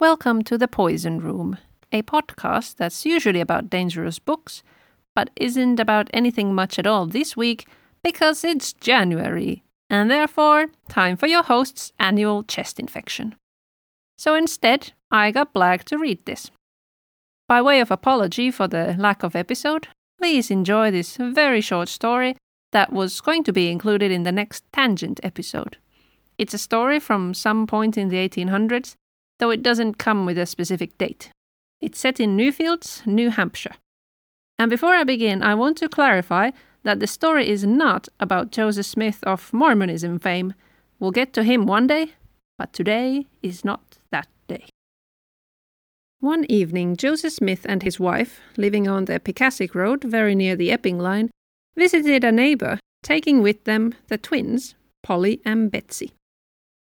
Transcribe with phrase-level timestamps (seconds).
[0.00, 1.58] Welcome to The Poison Room,
[1.92, 4.62] a podcast that's usually about dangerous books,
[5.14, 7.68] but isn't about anything much at all this week
[8.02, 13.34] because it's January, and therefore, time for your host's annual chest infection.
[14.16, 16.50] So instead, I got Black to read this.
[17.46, 19.88] By way of apology for the lack of episode,
[20.18, 22.38] please enjoy this very short story
[22.72, 25.76] that was going to be included in the next Tangent episode.
[26.38, 28.96] It's a story from some point in the 1800s
[29.40, 31.30] though it doesn't come with a specific date.
[31.80, 33.74] It's set in Newfields, New Hampshire.
[34.58, 36.50] And before I begin, I want to clarify
[36.82, 40.54] that the story is not about Joseph Smith of Mormonism fame.
[40.98, 42.12] We'll get to him one day,
[42.58, 44.66] but today is not that day.
[46.20, 50.70] One evening, Joseph Smith and his wife, living on the Piscassic Road, very near the
[50.70, 51.30] Epping line,
[51.76, 56.12] visited a neighbor, taking with them the twins, Polly and Betsy.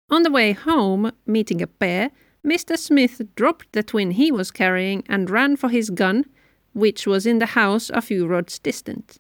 [0.09, 2.09] On the way home, meeting a bear,
[2.45, 2.77] Mr.
[2.77, 6.25] Smith dropped the twin he was carrying and ran for his gun,
[6.73, 9.17] which was in the house a few rods distant.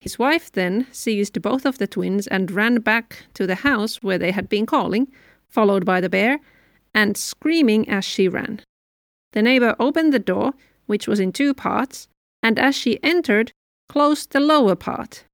[0.00, 4.18] His wife then seized both of the twins and ran back to the house where
[4.18, 5.10] they had been calling,
[5.48, 6.40] followed by the bear,
[6.94, 8.60] and screaming as she ran.
[9.32, 10.52] The neighbor opened the door,
[10.86, 12.08] which was in two parts,
[12.42, 13.52] and as she entered,
[13.88, 15.24] closed the lower part.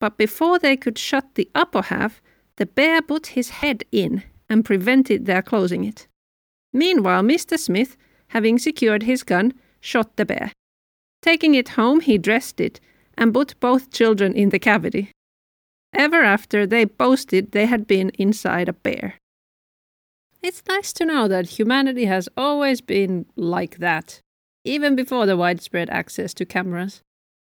[0.00, 2.20] But before they could shut the upper half,
[2.56, 6.08] the bear put his head in and prevented their closing it.
[6.74, 7.56] Meanwhile, Mr.
[7.56, 7.96] Smith,
[8.28, 10.52] having secured his gun, shot the bear.
[11.22, 12.80] Taking it home, he dressed it
[13.16, 15.12] and put both children in the cavity.
[15.94, 19.14] Ever after, they boasted they had been inside a bear.
[20.42, 24.20] It's nice to know that humanity has always been like that,
[24.64, 27.00] even before the widespread access to cameras.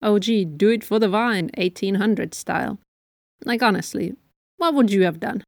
[0.03, 2.78] Oh, gee, do it for the vine, 1800 style.
[3.45, 4.14] Like, honestly,
[4.58, 5.42] what would you have done?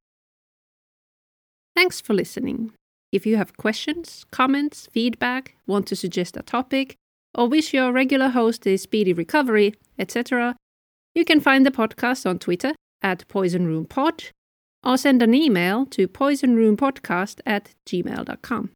[1.77, 2.73] Thanks for listening.
[3.11, 6.97] If you have questions, comments, feedback, want to suggest a topic,
[7.35, 10.57] or wish your regular host a speedy recovery, etc.,
[11.15, 12.73] you can find the podcast on Twitter
[13.03, 14.31] at poisonroompod
[14.85, 18.71] or send an email to poisonroompodcast at gmail.com.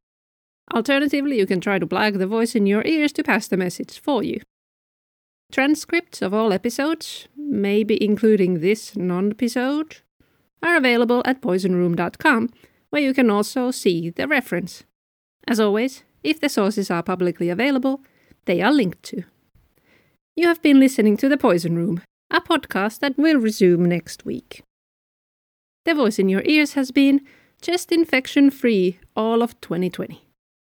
[0.74, 4.00] Alternatively, you can try to blag the voice in your ears to pass the message
[4.00, 4.40] for you.
[5.52, 9.98] Transcripts of all episodes, maybe including this non episode,
[10.62, 12.48] are available at poisonroom.com
[12.92, 14.84] where you can also see the reference.
[15.48, 18.02] As always, if the sources are publicly available,
[18.44, 19.24] they are linked to.
[20.36, 24.62] You have been listening to The Poison Room, a podcast that will resume next week.
[25.86, 27.22] The voice in your ears has been
[27.62, 30.28] chest infection free all of 2020.